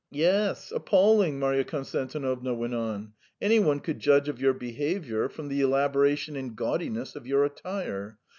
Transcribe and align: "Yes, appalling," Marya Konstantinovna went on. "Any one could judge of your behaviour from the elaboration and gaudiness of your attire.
"Yes, 0.09 0.71
appalling," 0.71 1.37
Marya 1.37 1.63
Konstantinovna 1.63 2.55
went 2.55 2.73
on. 2.73 3.13
"Any 3.39 3.59
one 3.59 3.79
could 3.79 3.99
judge 3.99 4.27
of 4.27 4.41
your 4.41 4.53
behaviour 4.55 5.29
from 5.29 5.47
the 5.47 5.61
elaboration 5.61 6.35
and 6.35 6.55
gaudiness 6.55 7.15
of 7.15 7.27
your 7.27 7.43
attire. 7.45 8.17